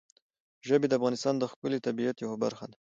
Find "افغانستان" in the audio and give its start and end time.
0.99-1.35